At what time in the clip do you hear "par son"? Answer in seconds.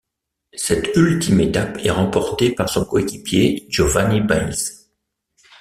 2.55-2.85